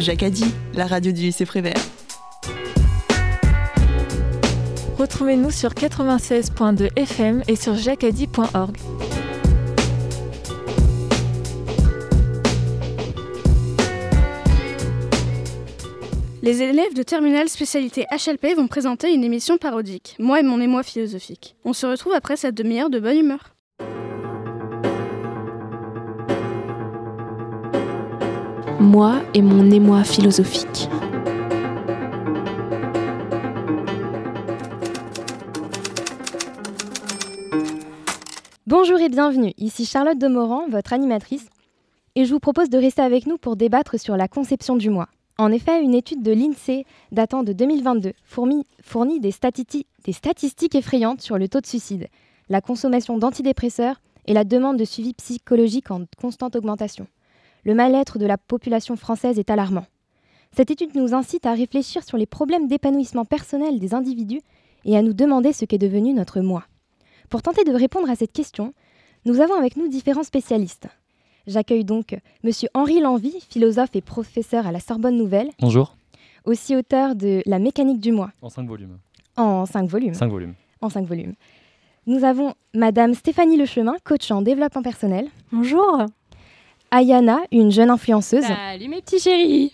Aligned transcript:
Jacadi, 0.00 0.46
la 0.74 0.86
radio 0.86 1.12
du 1.12 1.20
lycée 1.20 1.44
Prévert. 1.44 1.76
Retrouvez-nous 4.96 5.50
sur 5.50 5.70
96.2 5.70 6.88
FM 6.96 7.42
et 7.48 7.56
sur 7.56 7.74
jacadi.org. 7.74 8.76
Les 16.42 16.62
élèves 16.62 16.94
de 16.94 17.02
terminale 17.02 17.50
spécialité 17.50 18.06
HLP 18.10 18.56
vont 18.56 18.66
présenter 18.66 19.12
une 19.12 19.24
émission 19.24 19.58
parodique, 19.58 20.16
Moi 20.18 20.40
et 20.40 20.42
mon 20.42 20.60
émoi 20.60 20.82
philosophique. 20.82 21.56
On 21.66 21.74
se 21.74 21.86
retrouve 21.86 22.14
après 22.14 22.36
cette 22.36 22.54
demi-heure 22.54 22.88
de 22.88 22.98
bonne 22.98 23.18
humeur. 23.18 23.54
Moi 28.80 29.20
et 29.34 29.42
mon 29.42 29.70
émoi 29.70 30.04
philosophique. 30.04 30.88
Bonjour 38.66 38.98
et 38.98 39.10
bienvenue, 39.10 39.52
ici 39.58 39.84
Charlotte 39.84 40.16
Demorand, 40.16 40.66
votre 40.70 40.94
animatrice, 40.94 41.46
et 42.14 42.24
je 42.24 42.32
vous 42.32 42.40
propose 42.40 42.70
de 42.70 42.78
rester 42.78 43.02
avec 43.02 43.26
nous 43.26 43.36
pour 43.36 43.56
débattre 43.56 44.00
sur 44.00 44.16
la 44.16 44.28
conception 44.28 44.76
du 44.76 44.88
moi. 44.88 45.08
En 45.36 45.52
effet, 45.52 45.82
une 45.82 45.94
étude 45.94 46.22
de 46.22 46.32
l'INSEE 46.32 46.86
datant 47.12 47.42
de 47.42 47.52
2022 47.52 48.14
fournit, 48.24 48.64
des, 49.20 49.34
des 50.04 50.12
statistiques 50.12 50.74
effrayantes 50.74 51.20
sur 51.20 51.36
le 51.36 51.48
taux 51.48 51.60
de 51.60 51.66
suicide, 51.66 52.08
la 52.48 52.62
consommation 52.62 53.18
d'antidépresseurs 53.18 54.00
et 54.26 54.32
la 54.32 54.44
demande 54.44 54.78
de 54.78 54.86
suivi 54.86 55.12
psychologique 55.12 55.90
en 55.90 56.04
constante 56.18 56.56
augmentation. 56.56 57.06
Le 57.64 57.74
mal-être 57.74 58.18
de 58.18 58.26
la 58.26 58.38
population 58.38 58.96
française 58.96 59.38
est 59.38 59.50
alarmant. 59.50 59.86
Cette 60.56 60.70
étude 60.70 60.94
nous 60.94 61.14
incite 61.14 61.46
à 61.46 61.54
réfléchir 61.54 62.02
sur 62.02 62.16
les 62.16 62.26
problèmes 62.26 62.66
d'épanouissement 62.66 63.24
personnel 63.24 63.78
des 63.78 63.94
individus 63.94 64.40
et 64.84 64.96
à 64.96 65.02
nous 65.02 65.12
demander 65.12 65.52
ce 65.52 65.64
qu'est 65.64 65.78
devenu 65.78 66.12
notre 66.14 66.40
moi. 66.40 66.64
Pour 67.28 67.42
tenter 67.42 67.64
de 67.64 67.72
répondre 67.72 68.10
à 68.10 68.16
cette 68.16 68.32
question, 68.32 68.74
nous 69.24 69.40
avons 69.40 69.54
avec 69.54 69.76
nous 69.76 69.88
différents 69.88 70.24
spécialistes. 70.24 70.88
J'accueille 71.46 71.84
donc 71.84 72.16
M. 72.44 72.50
Henri 72.74 73.00
Lanvy, 73.00 73.34
philosophe 73.48 73.94
et 73.94 74.00
professeur 74.00 74.66
à 74.66 74.72
la 74.72 74.80
Sorbonne 74.80 75.16
Nouvelle. 75.16 75.50
Bonjour. 75.60 75.96
Aussi 76.44 76.74
auteur 76.74 77.14
de 77.14 77.42
La 77.46 77.58
mécanique 77.58 78.00
du 78.00 78.12
moi. 78.12 78.30
En 78.42 78.48
cinq 78.48 78.66
volumes. 78.66 78.98
En 79.36 79.66
cinq 79.66 79.88
volumes. 79.88 80.14
Cinq 80.14 80.30
volumes. 80.30 80.54
En 80.80 80.88
cinq 80.88 81.06
volumes. 81.06 81.34
Nous 82.06 82.24
avons 82.24 82.54
Madame 82.74 83.14
Stéphanie 83.14 83.56
Lechemin, 83.56 83.94
coach 84.04 84.30
en 84.30 84.42
développement 84.42 84.82
personnel. 84.82 85.28
Bonjour. 85.52 86.06
Ayana, 86.92 87.38
une 87.52 87.70
jeune 87.70 87.90
influenceuse. 87.90 88.42
Salut 88.42 88.88
mes 88.88 89.00
petits 89.00 89.20
chéris. 89.20 89.72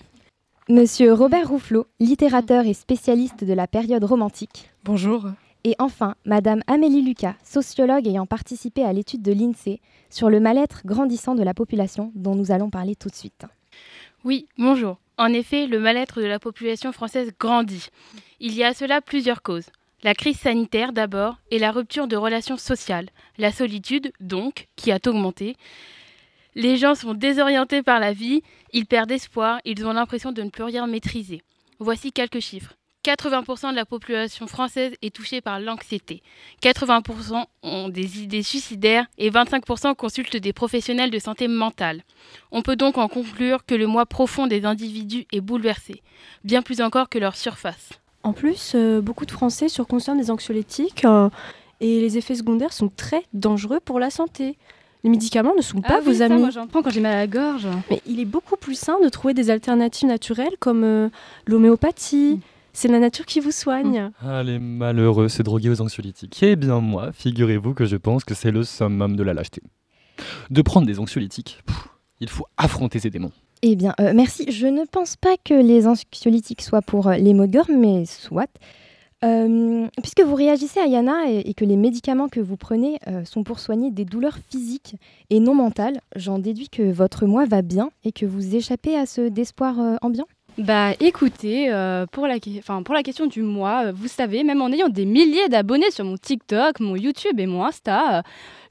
Monsieur 0.69 1.15
Robert 1.15 1.49
Roufflot, 1.49 1.87
littérateur 1.99 2.67
et 2.67 2.75
spécialiste 2.75 3.43
de 3.43 3.55
la 3.55 3.67
période 3.67 4.05
romantique. 4.05 4.71
Bonjour. 4.85 5.25
Et 5.65 5.75
enfin, 5.79 6.15
Madame 6.27 6.61
Amélie 6.67 7.01
Lucas, 7.01 7.35
sociologue 7.43 8.07
ayant 8.07 8.27
participé 8.27 8.85
à 8.85 8.93
l'étude 8.93 9.23
de 9.23 9.33
l'INSEE 9.33 9.81
sur 10.11 10.29
le 10.29 10.41
mal-être 10.41 10.83
grandissant 10.85 11.35
de 11.35 11.43
la 11.43 11.55
population 11.55 12.13
dont 12.15 12.35
nous 12.35 12.53
allons 12.53 12.69
parler 12.69 12.97
tout 12.97 13.09
de 13.09 13.15
suite. 13.15 13.47
Oui, 14.23 14.47
bonjour. 14.59 14.99
En 15.17 15.33
effet, 15.33 15.67
le 15.67 15.81
mal-être 15.81 16.21
de 16.21 16.27
la 16.27 16.39
population 16.39 16.93
française 16.93 17.33
grandit. 17.41 17.89
Il 18.41 18.55
y 18.55 18.63
a 18.63 18.69
à 18.69 18.75
cela 18.75 19.01
plusieurs 19.01 19.41
causes. 19.41 19.71
La 20.03 20.13
crise 20.13 20.39
sanitaire 20.39 20.93
d'abord 20.93 21.39
et 21.51 21.59
la 21.59 21.73
rupture 21.73 22.09
de 22.09 22.17
relations 22.17 22.59
sociales. 22.59 23.09
La 23.39 23.53
solitude, 23.53 24.13
donc, 24.21 24.69
qui 24.77 24.93
a 24.93 24.99
augmenté. 25.07 25.57
Les 26.57 26.79
gens 26.79 26.95
sont 26.95 27.13
désorientés 27.13 27.83
par 27.83 28.01
la 28.01 28.15
vie, 28.15 28.43
ils 28.73 28.87
perdent 28.87 29.11
espoir, 29.11 29.61
ils 29.67 29.85
ont 29.85 29.93
l'impression 29.93 30.33
de 30.33 30.43
ne 30.43 30.49
plus 30.49 30.63
rien 30.63 30.87
maîtriser. 30.87 31.43
Voici 31.81 32.13
quelques 32.13 32.41
chiffres. 32.41 32.73
80% 33.05 33.73
de 33.73 33.77
la 33.77 33.85
population 33.85 34.47
française 34.47 34.95
est 35.03 35.15
touchée 35.15 35.43
par 35.43 35.61
l'anxiété. 35.61 36.23
80% 36.63 37.45
ont 37.63 37.89
des 37.91 38.23
idées 38.23 38.43
suicidaires 38.43 39.05
et 39.19 39.31
25% 39.31 39.95
consultent 39.97 40.39
des 40.39 40.55
professionnels 40.55 41.11
de 41.11 41.19
santé 41.19 41.47
mentale. 41.47 42.03
On 42.53 42.63
peut 42.63 42.75
donc 42.75 42.97
en 42.97 43.09
conclure 43.09 43.67
que 43.67 43.75
le 43.75 43.87
moi 43.87 44.07
profond 44.07 44.47
des 44.47 44.65
individus 44.65 45.27
est 45.33 45.43
bouleversé, 45.43 46.03
bien 46.43 46.63
plus 46.63 46.81
encore 46.81 47.11
que 47.11 47.19
leur 47.19 47.37
surface. 47.37 47.91
En 48.23 48.33
plus, 48.33 48.73
euh, 48.75 49.03
beaucoup 49.03 49.27
de 49.27 49.31
Français 49.31 49.69
surconsomment 49.69 50.19
des 50.19 50.31
anxiolytiques 50.31 51.05
euh, 51.05 51.29
et 51.81 52.01
les 52.01 52.17
effets 52.17 52.35
secondaires 52.35 52.73
sont 52.73 52.89
très 52.89 53.25
dangereux 53.35 53.79
pour 53.79 54.01
la 54.01 54.09
santé. 54.09 54.57
Les 55.05 55.11
médicaments 55.11 55.55
ne 55.57 55.63
sont 55.63 55.81
pas 55.81 55.99
ah 55.99 56.01
vos 56.01 56.11
oui, 56.11 56.17
ça, 56.19 56.25
amis. 56.27 56.41
moi 56.41 56.51
j'en 56.51 56.67
prends 56.67 56.83
quand 56.83 56.91
j'ai 56.91 57.01
mal 57.01 57.13
à 57.13 57.17
la 57.19 57.27
gorge. 57.27 57.67
Mais 57.91 58.01
il 58.07 58.19
est 58.19 58.25
beaucoup 58.25 58.57
plus 58.57 58.79
sain 58.79 58.97
de 59.03 59.09
trouver 59.09 59.35
des 59.35 59.51
alternatives 59.51 60.09
naturelles 60.09 60.57
comme 60.59 60.85
euh, 60.85 61.09
l'homéopathie. 61.47 62.41
C'est 62.73 62.89
la 62.89 62.99
nature 62.99 63.25
qui 63.25 63.41
vous 63.41 63.53
soigne. 63.53 64.11
Ah, 64.21 64.43
les 64.43 64.59
malheureux, 64.59 65.29
c'est 65.29 65.43
drogué 65.43 65.71
aux 65.71 65.81
anxiolytiques. 65.81 66.43
Eh 66.43 66.57
bien, 66.57 66.81
moi, 66.81 67.11
figurez-vous 67.13 67.73
que 67.73 67.87
je 67.87 67.97
pense 67.97 68.25
que 68.25 68.35
c'est 68.35 68.51
le 68.51 68.65
summum 68.65 69.17
de 69.17 69.23
la 69.23 69.33
lâcheté. 69.33 69.63
De 70.51 70.61
prendre 70.63 70.87
des 70.87 70.99
anxiolytiques, 70.99 71.63
pff, 71.67 71.89
il 72.21 72.29
faut 72.29 72.47
affronter 72.59 72.99
ces 72.99 73.09
démons. 73.11 73.33
Eh 73.63 73.77
bien, 73.77 73.95
euh, 74.01 74.13
merci. 74.15 74.51
Je 74.51 74.67
ne 74.67 74.85
pense 74.85 75.17
pas 75.17 75.37
que 75.43 75.55
les 75.55 75.87
anxiolytiques 75.87 76.61
soient 76.61 76.83
pour 76.83 77.09
euh, 77.09 77.17
les 77.17 77.33
maux 77.33 77.47
de 77.47 77.53
gorge, 77.53 77.71
mais 77.75 78.05
soit. 78.05 78.51
Euh, 79.25 79.87
puisque 80.03 80.21
vous 80.21 80.35
réagissez 80.35 80.79
à 80.79 80.87
Yana 80.87 81.31
et, 81.31 81.55
que 81.55 81.65
les 81.65 81.77
médicaments 81.77 82.29
que 82.29 82.41
vous 82.41 82.59
prenez 82.59 82.99
euh, 83.07 83.25
sont 83.25 83.45
pour 83.45 83.61
soigner 83.61 83.91
des 83.91 84.05
douleurs 84.05 84.39
physiques 84.51 84.97
et 85.31 85.41
non 85.41 85.55
mentales, 85.55 86.01
j'en 86.17 86.39
déduis 86.39 86.69
que 86.69 86.83
votre 86.83 87.25
moi 87.25 87.47
va 87.47 87.63
bien 87.63 87.91
et 88.05 88.13
que 88.13 88.27
vous 88.27 88.55
échappez 88.55 88.97
à 88.97 89.07
ce 89.07 89.23
désespoir 89.23 89.81
euh, 89.81 89.97
ambiant. 90.03 90.27
Bah 90.59 90.93
écoutez, 91.01 91.67
pour, 92.13 92.27
la, 92.27 92.37
pour 92.83 92.95
la 92.95 93.03
question 93.03 93.27
du 93.27 93.43
euh, 93.43 93.93
vous 93.95 94.09
savez, 94.09 94.43
même 94.43 94.63
en 94.63 94.73
ayant 94.73 94.89
des 94.89 95.05
milliers 95.05 95.49
d'abonnés 95.51 95.91
sur 95.91 96.07
mon 96.07 96.17
TikTok, 96.17 96.81
mon 96.81 96.97
YouTube 96.97 97.39
et 97.39 97.47
mon 97.47 97.63
Insta, 97.63 98.23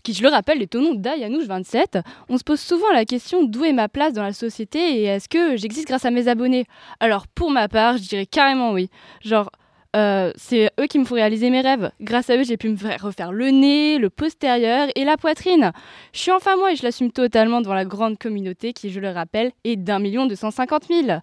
qui 0.01 0.13
je 0.13 0.23
le 0.23 0.29
rappelle 0.29 0.63
est 0.63 0.73
au 0.73 0.81
nom 0.81 0.95
d'Ayanouche27, 0.95 2.01
on 2.27 2.39
se 2.39 2.43
pose 2.43 2.59
souvent 2.59 2.91
la 2.91 3.05
question 3.05 3.43
d'où 3.43 3.65
est 3.65 3.73
ma 3.73 3.87
place 3.87 4.13
dans 4.13 4.23
la 4.23 4.33
société 4.33 4.79
et 4.79 5.03
est-ce 5.03 5.29
que 5.29 5.57
j'existe 5.57 5.87
grâce 5.87 6.05
à 6.05 6.11
mes 6.11 6.27
abonnés? 6.27 6.65
Alors 6.99 7.27
pour 7.27 7.51
ma 7.51 7.67
part, 7.67 7.97
je 7.97 8.07
dirais 8.07 8.25
carrément 8.25 8.71
oui. 8.71 8.89
Genre, 9.23 9.51
euh, 9.95 10.31
c'est 10.35 10.71
eux 10.79 10.87
qui 10.87 10.99
me 10.99 11.05
font 11.05 11.15
réaliser 11.15 11.49
mes 11.49 11.61
rêves. 11.61 11.91
Grâce 12.01 12.29
à 12.29 12.37
eux, 12.37 12.43
j'ai 12.43 12.57
pu 12.57 12.69
me 12.69 12.75
faire 12.75 13.01
refaire 13.01 13.31
le 13.31 13.49
nez, 13.49 13.97
le 13.97 14.09
postérieur 14.09 14.89
et 14.95 15.05
la 15.05 15.17
poitrine. 15.17 15.71
Je 16.13 16.19
suis 16.19 16.31
enfin 16.31 16.57
moi 16.57 16.73
et 16.73 16.75
je 16.75 16.83
l'assume 16.83 17.11
totalement 17.11 17.61
devant 17.61 17.73
la 17.73 17.85
grande 17.85 18.17
communauté 18.17 18.73
qui, 18.73 18.89
je 18.89 18.99
le 18.99 19.09
rappelle, 19.09 19.51
est 19.63 19.77
d'un 19.77 19.99
million 19.99 20.25
deux 20.25 20.35
cent 20.35 20.51
cinquante 20.51 20.89
mille. 20.89 21.21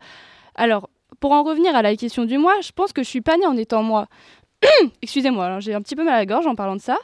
Alors, 0.54 0.88
pour 1.20 1.32
en 1.32 1.42
revenir 1.42 1.76
à 1.76 1.82
la 1.82 1.94
question 1.96 2.24
du 2.24 2.38
moi, 2.38 2.54
je 2.62 2.72
pense 2.72 2.92
que 2.92 3.02
je 3.02 3.08
suis 3.08 3.20
pas 3.20 3.36
née 3.36 3.46
en 3.46 3.56
étant 3.56 3.82
moi. 3.82 4.06
Excusez-moi, 5.02 5.60
j'ai 5.60 5.74
un 5.74 5.82
petit 5.82 5.96
peu 5.96 6.04
mal 6.04 6.14
à 6.14 6.18
la 6.18 6.26
gorge 6.26 6.46
en 6.46 6.54
parlant 6.54 6.76
de 6.76 6.80
ça. 6.80 6.96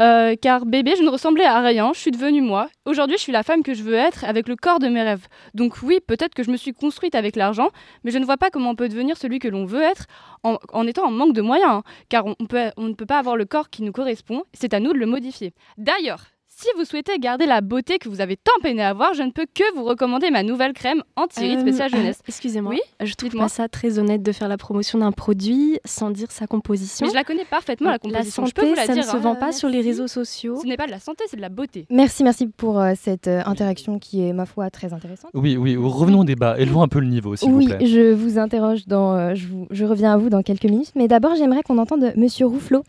Euh, 0.00 0.36
car 0.40 0.64
bébé, 0.64 0.94
je 0.96 1.02
ne 1.02 1.08
ressemblais 1.08 1.44
à 1.44 1.60
rien, 1.60 1.90
je 1.92 1.98
suis 1.98 2.10
devenue 2.10 2.40
moi. 2.40 2.68
Aujourd'hui, 2.84 3.16
je 3.16 3.22
suis 3.22 3.32
la 3.32 3.42
femme 3.42 3.62
que 3.62 3.74
je 3.74 3.82
veux 3.82 3.94
être 3.94 4.24
avec 4.24 4.46
le 4.48 4.54
corps 4.54 4.78
de 4.78 4.88
mes 4.88 5.02
rêves. 5.02 5.26
Donc 5.54 5.82
oui, 5.82 5.98
peut-être 6.06 6.34
que 6.34 6.42
je 6.42 6.50
me 6.50 6.56
suis 6.56 6.72
construite 6.72 7.14
avec 7.14 7.34
l'argent, 7.34 7.70
mais 8.04 8.10
je 8.10 8.18
ne 8.18 8.24
vois 8.24 8.36
pas 8.36 8.50
comment 8.50 8.70
on 8.70 8.76
peut 8.76 8.88
devenir 8.88 9.16
celui 9.16 9.38
que 9.38 9.48
l'on 9.48 9.64
veut 9.64 9.82
être 9.82 10.06
en, 10.44 10.86
étant 10.86 11.06
en 11.06 11.10
manque 11.10 11.32
de 11.34 11.42
moyens. 11.42 11.70
hein. 11.70 11.82
car 12.08 12.26
on 12.26 12.36
ne 12.38 12.94
peut 12.94 13.06
pas 13.06 13.18
avoir 13.18 13.36
le 13.36 13.44
corps 13.44 13.70
qui 13.70 13.82
nous 13.82 13.92
correspond, 13.92 14.44
c'est 14.52 14.72
à 14.72 14.80
nous 14.80 14.92
de 14.92 14.98
le 14.98 15.06
modifier. 15.06 15.52
D'ailleurs, 15.78 16.24
si 16.60 16.66
vous 16.76 16.84
souhaitez 16.84 17.16
garder 17.20 17.46
la 17.46 17.60
beauté 17.60 17.98
que 17.98 18.08
vous 18.08 18.20
avez 18.20 18.36
tant 18.36 18.50
peiné 18.62 18.82
à 18.82 18.88
avoir, 18.88 19.14
je 19.14 19.22
ne 19.22 19.30
peux 19.30 19.46
que 19.54 19.62
vous 19.76 19.84
recommander 19.84 20.30
ma 20.32 20.42
nouvelle 20.42 20.72
crème 20.72 21.02
anti-rides 21.14 21.58
Euh, 21.58 21.62
spéciale 21.62 21.90
jeunesse. 21.90 22.18
euh, 22.18 22.24
Excusez-moi. 22.28 22.72
Oui, 22.72 22.80
je 23.06 23.14
trouve 23.14 23.30
pas 23.30 23.46
ça 23.48 23.68
très 23.68 24.00
honnête 24.00 24.24
de 24.24 24.32
faire 24.32 24.48
la 24.48 24.56
promotion 24.56 24.98
d'un 24.98 25.12
produit 25.12 25.78
sans 25.84 26.10
dire 26.10 26.32
sa 26.32 26.48
composition. 26.48 27.06
Mais 27.06 27.10
je 27.10 27.14
la 27.16 27.22
connais 27.22 27.44
parfaitement, 27.44 27.90
la 27.90 28.00
composition. 28.00 28.42
La 28.42 28.48
je 28.48 28.54
peux 28.54 28.62
santé, 28.62 28.70
vous 28.72 28.76
la 28.76 28.86
ça 28.86 28.92
dire, 28.94 29.04
ne 29.04 29.08
se 29.08 29.16
hein. 29.16 29.20
vend 29.20 29.34
pas 29.36 29.52
sur 29.52 29.68
les 29.68 29.80
réseaux 29.82 30.08
sociaux. 30.08 30.58
Ce 30.60 30.66
n'est 30.66 30.76
pas 30.76 30.86
de 30.86 30.90
la 30.90 30.98
santé, 30.98 31.22
c'est 31.28 31.36
de 31.36 31.42
la 31.42 31.48
beauté. 31.48 31.86
Merci, 31.90 32.24
merci 32.24 32.48
pour 32.48 32.80
euh, 32.80 32.94
cette 33.00 33.28
euh, 33.28 33.40
interaction 33.46 34.00
qui 34.00 34.22
est, 34.26 34.32
ma 34.32 34.44
foi, 34.44 34.68
très 34.70 34.92
intéressante. 34.92 35.30
Oui, 35.34 35.56
oui, 35.56 35.76
revenons 35.76 36.20
au 36.20 36.24
débat. 36.24 36.58
Élevons 36.58 36.82
un 36.82 36.88
peu 36.88 36.98
le 36.98 37.06
niveau, 37.06 37.36
s'il 37.36 37.52
Oui, 37.52 37.66
vous 37.68 37.76
plaît. 37.76 37.86
je 37.86 38.12
vous 38.12 38.36
interroge 38.38 38.86
dans. 38.88 39.14
euh, 39.14 39.34
je, 39.36 39.46
vous- 39.46 39.68
je 39.70 39.84
reviens 39.84 40.12
à 40.12 40.16
vous 40.16 40.28
dans 40.28 40.42
quelques 40.42 40.64
minutes. 40.64 40.90
Mais 40.96 41.06
d'abord, 41.06 41.36
j'aimerais 41.36 41.62
qu'on 41.62 41.78
entende 41.78 42.12
Monsieur 42.16 42.46
Roufflot. 42.46 42.82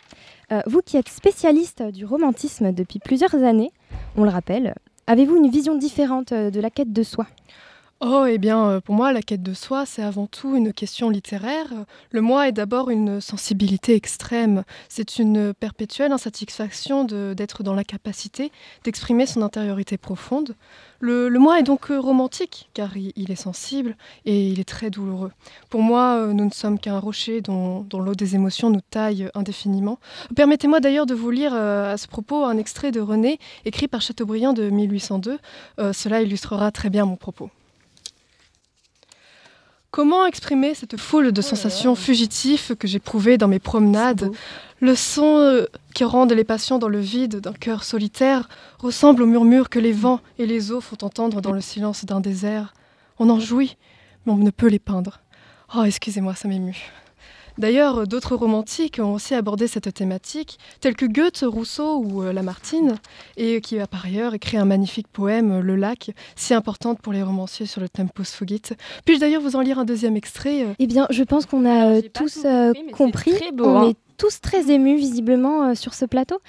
Euh, 0.52 0.62
vous 0.66 0.82
qui 0.82 0.98
êtes 0.98 1.10
spécialiste 1.10 1.84
du 1.84 2.06
romantisme 2.06 2.72
depuis 2.72 3.00
plusieurs 3.00 3.36
années, 3.36 3.72
on 4.16 4.24
le 4.24 4.30
rappelle, 4.30 4.74
avez-vous 5.06 5.38
une 5.38 5.50
vision 5.50 5.76
différente 5.76 6.32
euh, 6.32 6.50
de 6.50 6.60
la 6.60 6.72
quête 6.72 6.92
de 6.92 7.04
soi? 7.04 7.28
Oh, 8.02 8.24
eh 8.26 8.38
bien, 8.38 8.66
euh, 8.66 8.80
pour 8.80 8.96
moi, 8.96 9.12
la 9.12 9.22
quête 9.22 9.44
de 9.44 9.54
soi, 9.54 9.86
c'est 9.86 10.02
avant 10.02 10.26
tout 10.26 10.56
une 10.56 10.72
question 10.72 11.10
littéraire. 11.10 11.68
Le 12.12 12.22
moi 12.22 12.48
est 12.48 12.54
d'abord 12.54 12.90
une 12.90 13.20
sensibilité 13.20 13.94
extrême. 13.94 14.64
C'est 14.88 15.20
une 15.20 15.54
perpétuelle 15.54 16.14
insatisfaction 16.14 17.04
d'être 17.04 17.62
dans 17.62 17.74
la 17.74 17.84
capacité 17.84 18.54
d'exprimer 18.86 19.26
son 19.26 19.42
intériorité 19.42 19.98
profonde. 19.98 20.56
Le, 21.02 21.30
moi 21.30 21.60
est 21.60 21.64
donc 21.64 21.92
euh, 21.92 22.00
romantique, 22.00 22.70
car 22.74 22.96
il, 22.96 23.32
est 23.32 23.36
sensible 23.36 23.98
et 24.24 24.48
il 24.48 24.62
est 24.62 24.70
très 24.70 24.90
douloureux. 24.90 25.34
Pour 25.70 25.82
moi, 25.82 26.20
euh, 26.20 26.32
nous 26.32 26.46
ne 26.46 26.52
sommes 26.52 26.80
qu'un 26.80 27.00
rocher 27.00 27.42
dont, 27.42 27.86
l'eau 27.92 28.16
des 28.16 28.34
émotions 28.34 28.70
nous 28.70 28.80
taille 28.80 29.30
indéfiniment. 29.34 30.00
Permettez-moi 30.38 30.80
d'ailleurs 30.80 31.06
de 31.06 31.16
vous 31.16 31.32
lire 31.32 31.54
à 31.54 31.98
ce 31.98 32.08
propos 32.08 32.46
un 32.46 32.58
extrait 32.58 32.92
de 32.92 33.02
René, 33.02 33.40
écrit 33.66 33.90
par 33.90 34.00
Chateaubriand 34.00 34.54
de 34.54 34.70
1802. 34.70 35.38
Euh, 35.80 35.92
cela 35.92 36.22
illustrera 36.22 36.72
très 36.72 36.90
bien 36.90 37.04
mon 37.04 37.18
propos. 37.18 37.50
Comment 39.92 40.28
exprimer 40.28 40.76
cette 40.76 40.98
foule 40.98 41.32
de 41.32 41.42
sensations 41.42 41.96
fugitives 41.96 42.76
que 42.76 42.88
j'éprouvais 42.88 43.40
dans 43.40 43.48
mes 43.48 43.58
promenades 43.58 44.32
Le 44.82 44.96
son 44.96 45.40
euh, 45.40 45.66
qui 45.96 46.04
rendent 46.04 46.32
les 46.32 46.44
passions 46.44 46.78
dans 46.78 46.88
le 46.88 47.00
vide 47.00 47.38
d'un 47.38 47.54
cœur 47.54 47.84
solitaire 47.84 48.50
ressemble 48.78 49.24
au 49.24 49.26
murmure 49.26 49.68
que 49.68 49.80
les 49.80 49.92
vents 49.92 50.22
et 50.38 50.46
les 50.46 50.72
eaux 50.72 50.80
font 50.80 50.98
entendre 51.02 51.42
dans 51.42 51.54
le 51.54 51.62
silence 51.62 52.06
d'un 52.06 52.20
désert. 52.20 52.76
On 53.18 53.32
en 53.32 53.40
jouit, 53.40 53.78
mais 54.26 54.34
on 54.34 54.38
ne 54.38 54.52
peut 54.52 54.68
les 54.68 54.78
peindre. 54.78 55.22
Oh, 55.76 55.84
excusez-moi, 55.84 56.36
ça 56.36 56.48
m'émue. 56.48 56.92
D'ailleurs, 57.60 58.08
d'autres 58.08 58.36
romantiques 58.36 59.00
ont 59.04 59.14
aussi 59.14 59.36
abordé 59.36 59.68
cette 59.68 59.94
thématique, 59.94 60.58
tels 60.80 60.96
que 60.96 61.06
Goethe, 61.06 61.44
Rousseau 61.46 61.98
ou 61.98 62.24
euh, 62.24 62.34
Lamartine, 62.34 62.96
et 63.38 63.62
qui 63.62 63.80
a 63.80 63.86
par 63.86 64.06
ailleurs 64.06 64.34
écrit 64.34 64.58
un 64.58 64.66
magnifique 64.66 65.08
poème, 65.08 65.60
Le 65.60 65.76
lac, 65.76 66.12
si 66.36 66.54
importante 66.54 67.00
pour 67.02 67.14
les 67.14 67.22
romanciers 67.22 67.66
sur 67.66 67.82
le 67.82 67.90
Tempus 67.90 68.32
Fugit. 68.32 68.62
Puis-je 69.06 69.20
d'ailleurs 69.20 69.42
vous 69.42 69.56
en 69.56 69.62
lire 69.62 69.78
un 69.78 69.86
deuxième 69.86 70.16
extrait 70.16 70.66
Eh 70.80 70.88
bien, 70.88 71.06
je 71.10 71.24
pense 71.24 71.46
qu'on 71.46 71.66
a 71.66 71.98
euh, 71.98 72.02
tous 72.14 72.40
euh, 72.46 72.74
compris. 72.94 73.34
on 73.60 73.76
hein. 73.78 73.90
est 73.90 73.98
tous 74.18 74.42
très 74.42 74.72
émus 74.72 74.98
visiblement 74.98 75.70
euh, 75.70 75.76
sur 75.76 75.94
ce 75.94 76.06
plateau. 76.06 76.40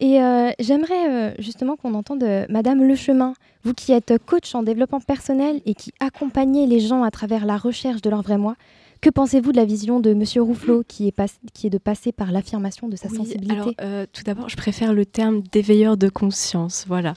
Et 0.00 0.22
euh, 0.22 0.50
j'aimerais 0.58 1.08
euh, 1.10 1.34
justement 1.38 1.76
qu'on 1.76 1.92
entende 1.92 2.22
euh, 2.22 2.46
Madame 2.48 2.82
Lechemin, 2.82 3.34
vous 3.64 3.74
qui 3.74 3.92
êtes 3.92 4.14
coach 4.24 4.54
en 4.54 4.62
développement 4.62 5.00
personnel 5.00 5.60
et 5.66 5.74
qui 5.74 5.92
accompagnez 6.00 6.66
les 6.66 6.80
gens 6.80 7.02
à 7.02 7.10
travers 7.10 7.44
la 7.44 7.58
recherche 7.58 8.00
de 8.00 8.08
leur 8.08 8.22
vrai 8.22 8.38
moi. 8.38 8.56
Que 9.00 9.08
pensez-vous 9.08 9.52
de 9.52 9.56
la 9.56 9.64
vision 9.64 9.98
de 9.98 10.12
Monsieur 10.12 10.42
Rouflot 10.42 10.84
qui 10.86 11.06
est, 11.08 11.12
pas- 11.12 11.24
qui 11.54 11.66
est 11.66 11.70
de 11.70 11.78
passer 11.78 12.12
par 12.12 12.32
l'affirmation 12.32 12.86
de 12.86 12.96
sa 12.96 13.08
Oui, 13.08 13.16
sensibilité? 13.16 13.52
alors, 13.54 13.72
euh, 13.80 14.04
tout 14.12 14.22
d'abord, 14.24 14.50
je 14.50 14.56
préfère 14.58 14.92
le 14.92 15.06
terme 15.06 15.40
d'éveilleur 15.52 15.96
de 15.96 16.10
conscience, 16.10 16.84
voilà. 16.86 17.14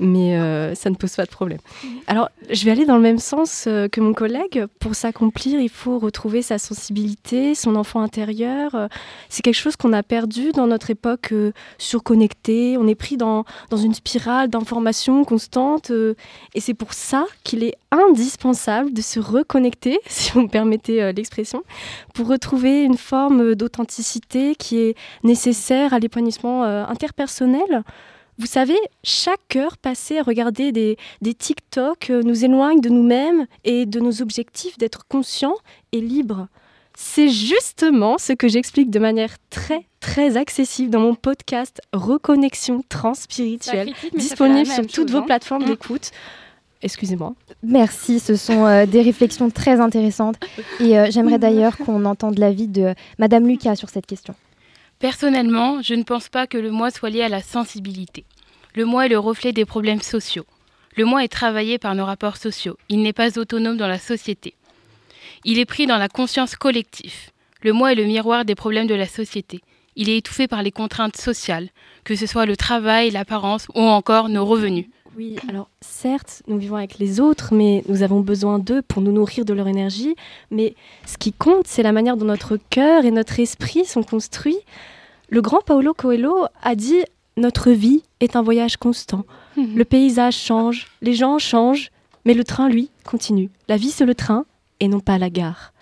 Mais 0.00 0.36
euh, 0.36 0.74
ça 0.74 0.90
ne 0.90 0.96
pose 0.96 1.14
pas 1.14 1.24
de 1.24 1.30
problème. 1.30 1.58
Alors, 2.06 2.28
je 2.50 2.64
vais 2.64 2.70
aller 2.72 2.84
dans 2.84 2.96
le 2.96 3.02
même 3.02 3.18
sens 3.18 3.66
euh, 3.66 3.88
que 3.88 4.00
mon 4.00 4.12
collègue. 4.12 4.66
Pour 4.80 4.94
s'accomplir, 4.94 5.60
il 5.60 5.68
faut 5.68 5.98
retrouver 5.98 6.42
sa 6.42 6.58
sensibilité, 6.58 7.54
son 7.54 7.76
enfant 7.76 8.00
intérieur. 8.02 8.74
Euh, 8.74 8.88
C'est 9.28 9.42
quelque 9.42 9.54
chose 9.54 9.76
qu'on 9.76 9.92
a 9.92 10.02
perdu 10.02 10.52
dans 10.52 10.66
notre 10.66 10.90
époque 10.90 11.32
surconnectée. 11.78 12.76
On 12.78 12.88
est 12.88 12.94
pris 12.94 13.16
dans, 13.16 13.44
dans 13.70 13.76
une 13.76 13.94
spirale 13.94 14.48
d'informations 14.48 15.24
constantes. 15.24 15.90
euh, 15.90 16.14
et 16.54 16.60
c'est 16.60 16.74
pour 16.74 16.92
ça 16.92 17.24
qu'il 17.44 17.62
est 17.62 17.74
indispensable 17.90 18.92
de 18.92 19.00
se 19.00 19.20
reconnecter, 19.20 19.98
si 20.06 20.32
vous 20.32 20.42
me 20.42 20.48
permettez 20.48 21.12
l'expression, 21.12 21.62
pour 22.14 22.26
retrouver 22.28 22.82
une 22.82 22.96
forme 22.96 23.54
d'authenticité 23.54 24.54
qui 24.56 24.78
est 24.78 24.96
nécessaire 25.22 25.94
à 25.94 25.98
l'épanouissement 25.98 26.64
interpersonnel. 26.64 27.84
Vous 28.38 28.46
savez, 28.46 28.78
chaque 29.04 29.54
heure 29.56 29.76
passée 29.78 30.18
à 30.18 30.22
regarder 30.22 30.72
des, 30.72 30.96
des 31.22 31.34
TikTok 31.34 32.10
euh, 32.10 32.22
nous 32.22 32.44
éloigne 32.44 32.80
de 32.80 32.88
nous-mêmes 32.88 33.46
et 33.62 33.86
de 33.86 34.00
nos 34.00 34.22
objectifs 34.22 34.76
d'être 34.76 35.06
conscients 35.06 35.56
et 35.92 36.00
libres. 36.00 36.48
C'est 36.96 37.28
justement 37.28 38.18
ce 38.18 38.32
que 38.32 38.48
j'explique 38.48 38.90
de 38.90 38.98
manière 38.98 39.36
très 39.50 39.86
très 40.00 40.36
accessible 40.36 40.90
dans 40.90 41.00
mon 41.00 41.14
podcast 41.14 41.80
Reconnexion 41.92 42.82
fait 43.94 44.16
disponible 44.16 44.66
sur 44.66 44.82
toutes 44.82 44.94
chose, 44.94 45.10
vos 45.10 45.18
hein. 45.18 45.22
plateformes 45.22 45.64
Mm. 45.64 45.68
d'écoute. 45.68 46.10
Excusez-moi. 46.82 47.34
Merci, 47.62 48.20
ce 48.20 48.36
sont 48.36 48.66
euh, 48.66 48.84
des 48.84 49.00
réflexions 49.00 49.48
très 49.48 49.80
intéressantes. 49.80 50.36
Et 50.80 50.98
euh, 50.98 51.06
j'aimerais 51.10 51.38
d'ailleurs 51.46 51.78
qu'on 51.78 52.04
entende 52.04 52.38
l'avis 52.38 52.68
de 52.68 52.94
Madame 53.18 53.46
Lucas 53.46 53.76
sur 53.76 53.88
cette 53.88 54.06
question. 54.06 54.34
Personnellement, 54.98 55.82
je 55.82 55.94
ne 55.94 56.02
pense 56.02 56.28
pas 56.28 56.46
que 56.46 56.58
le 56.58 56.70
moi 56.70 56.90
soit 56.90 57.10
lié 57.10 57.22
à 57.22 57.28
la 57.28 57.42
sensibilité. 57.42 58.24
Le 58.74 58.84
moi 58.84 59.06
est 59.06 59.10
le 59.10 59.18
reflet 59.18 59.52
des 59.52 59.64
problèmes 59.64 60.00
sociaux. 60.00 60.46
Le 60.96 61.04
moi 61.04 61.24
est 61.24 61.28
travaillé 61.28 61.78
par 61.78 61.94
nos 61.94 62.04
rapports 62.04 62.36
sociaux. 62.36 62.78
Il 62.88 63.02
n'est 63.02 63.12
pas 63.12 63.38
autonome 63.38 63.76
dans 63.76 63.88
la 63.88 63.98
société. 63.98 64.54
Il 65.44 65.58
est 65.58 65.64
pris 65.64 65.86
dans 65.86 65.98
la 65.98 66.08
conscience 66.08 66.56
collective. 66.56 67.30
Le 67.62 67.72
moi 67.72 67.92
est 67.92 67.96
le 67.96 68.04
miroir 68.04 68.44
des 68.44 68.54
problèmes 68.54 68.86
de 68.86 68.94
la 68.94 69.06
société. 69.06 69.60
Il 69.96 70.08
est 70.08 70.18
étouffé 70.18 70.48
par 70.48 70.62
les 70.62 70.72
contraintes 70.72 71.16
sociales, 71.16 71.70
que 72.04 72.16
ce 72.16 72.26
soit 72.26 72.46
le 72.46 72.56
travail, 72.56 73.10
l'apparence 73.10 73.66
ou 73.74 73.80
encore 73.80 74.28
nos 74.28 74.44
revenus. 74.44 74.86
Oui, 75.16 75.36
alors 75.48 75.68
certes, 75.80 76.42
nous 76.48 76.58
vivons 76.58 76.76
avec 76.76 76.98
les 76.98 77.20
autres, 77.20 77.54
mais 77.54 77.84
nous 77.88 78.02
avons 78.02 78.20
besoin 78.20 78.58
d'eux 78.58 78.82
pour 78.82 79.00
nous 79.00 79.12
nourrir 79.12 79.44
de 79.44 79.52
leur 79.52 79.68
énergie. 79.68 80.16
Mais 80.50 80.74
ce 81.06 81.18
qui 81.18 81.32
compte, 81.32 81.68
c'est 81.68 81.84
la 81.84 81.92
manière 81.92 82.16
dont 82.16 82.24
notre 82.24 82.56
cœur 82.70 83.04
et 83.04 83.12
notre 83.12 83.38
esprit 83.38 83.84
sont 83.84 84.02
construits. 84.02 84.58
Le 85.28 85.40
grand 85.40 85.60
Paolo 85.60 85.94
Coelho 85.94 86.46
a 86.62 86.74
dit 86.74 87.04
Notre 87.36 87.70
vie 87.70 88.02
est 88.20 88.34
un 88.34 88.42
voyage 88.42 88.76
constant. 88.76 89.24
Le 89.56 89.84
paysage 89.84 90.36
change, 90.36 90.88
les 91.00 91.14
gens 91.14 91.38
changent, 91.38 91.90
mais 92.24 92.34
le 92.34 92.42
train, 92.42 92.68
lui, 92.68 92.90
continue. 93.04 93.50
La 93.68 93.76
vie, 93.76 93.90
c'est 93.90 94.06
le 94.06 94.16
train 94.16 94.46
et 94.80 94.88
non 94.88 95.00
pas 95.00 95.18
la 95.18 95.30
gare. 95.30 95.72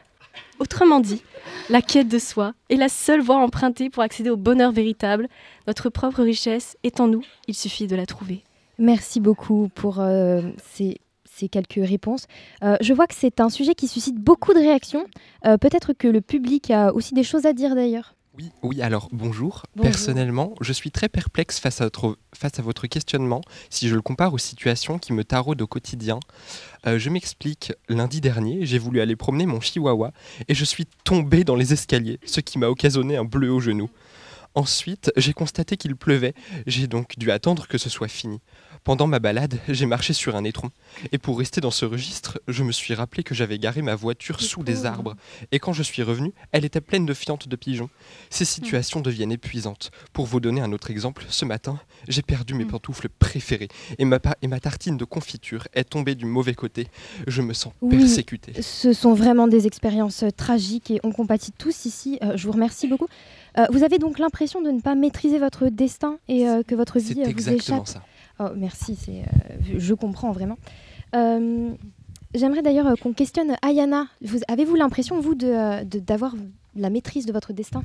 Autrement 0.59 1.01
dit, 1.01 1.23
la 1.71 1.81
quête 1.81 2.09
de 2.09 2.19
soi 2.19 2.53
est 2.69 2.77
la 2.77 2.89
seule 2.89 3.23
voie 3.23 3.37
empruntée 3.37 3.89
pour 3.89 4.03
accéder 4.03 4.31
au 4.31 4.37
bonheur 4.37 4.73
véritable. 4.73 5.29
Notre 5.67 5.89
propre 5.89 6.23
richesse 6.23 6.77
est 6.83 7.01
en 7.01 7.09
nous, 7.09 7.25
il 7.49 7.55
suffit 7.55 7.87
de 7.87 7.97
la 7.97 8.07
trouver. 8.07 8.45
Merci 8.79 9.21
beaucoup 9.21 9.69
pour 9.75 10.01
euh, 10.01 10.43
ces, 10.73 10.99
ces 11.25 11.49
quelques 11.49 11.87
réponses. 11.87 12.27
Euh, 12.63 12.77
je 12.81 12.93
vois 12.93 13.07
que 13.07 13.15
c'est 13.15 13.41
un 13.41 13.49
sujet 13.49 13.75
qui 13.75 13.89
suscite 13.89 14.17
beaucoup 14.17 14.55
de 14.55 14.59
réactions. 14.59 15.07
Euh, 15.47 15.59
Peut-être 15.59 15.93
que 15.93 16.09
le 16.09 16.21
public 16.21 16.71
a 16.71 16.93
aussi 16.93 17.15
des 17.15 17.25
choses 17.25 17.47
à 17.47 17.53
dire 17.53 17.75
d'ailleurs. 17.75 18.15
Oui, 18.39 18.51
oui, 18.63 18.81
alors 18.81 19.11
bonjour. 19.13 19.65
Bonjour. 19.77 19.91
Personnellement, 19.91 20.55
je 20.63 20.73
suis 20.73 20.91
très 20.91 21.11
perplexe 21.11 21.61
face 21.61 21.83
à, 21.83 21.85
votre, 21.85 22.17
face 22.35 22.59
à 22.59 22.63
votre 22.63 22.87
questionnement 22.87 23.43
si 23.69 23.89
je 23.89 23.95
le 23.95 24.01
compare 24.01 24.33
aux 24.33 24.39
situations 24.39 24.99
qui 24.99 25.13
me 25.13 25.23
taraudent 25.23 25.61
au 25.61 25.67
quotidien. 25.67 26.19
Euh, 26.87 26.99
je 26.99 27.11
m'explique, 27.11 27.75
lundi 27.91 28.23
dernier, 28.23 28.65
j'ai 28.65 28.79
voulu 28.79 29.03
aller 29.03 29.17
promener 29.17 29.45
mon 29.45 29.61
chihuahua 29.61 30.13
et 30.49 30.55
je 30.55 30.65
suis 30.65 30.87
tombé 31.05 31.45
dans 31.45 31.57
les 31.57 31.75
escaliers, 31.75 32.21
ce 32.25 32.41
qui 32.41 32.59
m'a 32.59 32.69
occasionné 32.69 33.19
un 33.19 33.25
bleu 33.25 33.53
au 33.53 33.61
genou. 33.61 33.91
Ensuite, 34.55 35.11
j'ai 35.17 35.33
constaté 35.33 35.77
qu'il 35.77 35.97
pleuvait, 35.97 36.35
j'ai 36.67 36.87
donc 36.87 37.17
dû 37.19 37.31
attendre 37.31 37.67
que 37.67 37.79
ce 37.79 37.89
soit 37.89 38.09
fini. 38.09 38.41
Pendant 38.85 39.07
ma 39.07 39.21
balade, 39.21 39.61
j'ai 39.69 39.87
marché 39.87 40.13
sur 40.13 40.35
un 40.35 40.43
étron. 40.43 40.71
Et 41.13 41.19
pour 41.19 41.39
rester 41.39 41.61
dans 41.61 41.71
ce 41.71 41.85
registre, 41.85 42.41
je 42.49 42.65
me 42.65 42.73
suis 42.73 42.95
rappelé 42.95 43.23
que 43.23 43.33
j'avais 43.33 43.59
garé 43.61 43.81
ma 43.81 43.95
voiture 43.95 44.41
sous 44.41 44.65
des 44.65 44.87
arbres. 44.87 45.15
Et 45.53 45.61
quand 45.61 45.73
je 45.73 45.85
suis 45.85 46.03
revenu, 46.03 46.33
elle 46.51 46.65
était 46.65 46.81
pleine 46.81 47.07
de 47.07 47.15
fientes 47.15 47.47
de 47.47 47.55
pigeons. 47.55 47.91
Ces 48.29 48.45
situations 48.45 48.99
deviennent 49.01 49.31
épuisantes. 49.31 49.93
Pour 50.13 50.27
vous 50.27 50.41
donner 50.41 50.61
un 50.61 50.73
autre 50.73 50.91
exemple, 50.91 51.25
ce 51.29 51.45
matin, 51.45 51.79
j'ai 52.09 52.23
perdu 52.23 52.55
mes 52.55 52.65
pantoufles 52.65 53.09
préférées. 53.09 53.69
Et 53.99 54.05
ma, 54.05 54.19
et 54.43 54.49
ma 54.49 54.59
tartine 54.59 54.97
de 54.97 55.05
confiture 55.05 55.69
est 55.75 55.85
tombée 55.85 56.17
du 56.17 56.25
mauvais 56.27 56.55
côté. 56.55 56.89
Je 57.29 57.41
me 57.41 57.53
sens 57.55 57.73
Oui. 57.83 57.99
persécuté. 57.99 58.61
Ce 58.61 58.93
sont 58.93 59.15
vraiment 59.15 59.47
des 59.47 59.69
expériences 59.69 60.25
euh, 60.25 60.31
tragiques 60.31 60.91
et 60.91 60.99
on 61.05 61.13
compatit 61.13 61.53
tous 61.53 61.85
ici. 61.85 62.19
Euh, 62.23 62.37
je 62.37 62.47
vous 62.47 62.53
remercie 62.53 62.89
beaucoup. 62.89 63.07
Euh, 63.59 63.67
vous 63.71 63.85
avez 63.85 63.99
donc 63.99 64.19
l'impression 64.19 64.63
de 64.63 64.71
ne 64.71 64.81
pas 64.81 64.95
maîtriser 64.95 65.39
votre 65.39 65.69
destin 65.69 66.19
et 66.29 66.49
euh, 66.49 66.63
que 66.63 66.75
votre 66.75 66.99
vie 66.99 67.21
euh, 67.21 67.25
vous 67.25 67.31
exactement 67.31 67.83
échappe. 67.83 67.87
ça. 67.87 68.03
Oh, 68.41 68.49
merci, 68.57 68.97
c'est, 68.97 69.25
je 69.79 69.95
comprends 69.95 70.33
vraiment. 70.33 70.57
J'aimerais 72.35 72.63
d'ailleurs 72.63 72.95
qu'on 72.99 73.13
questionne 73.13 73.57
Ayana. 73.61 74.07
Vous- 74.23 74.41
Avez-vous 74.49 74.75
l'impression, 74.75 75.21
vous, 75.21 75.35
de, 75.35 75.85
de- 75.85 75.99
d'avoir 75.99 76.35
la 76.75 76.89
maîtrise 76.89 77.27
de 77.27 77.33
votre 77.33 77.53
destin? 77.53 77.83